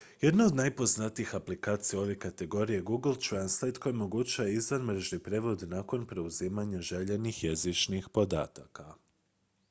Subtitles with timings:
[0.21, 6.05] jedna od najpoznatijih aplikacija u ovoj kategoriji je google translate koja omogućuje izvanmrežni prijevod nakon
[6.07, 8.93] preuzimanja željenih jezičnih podataka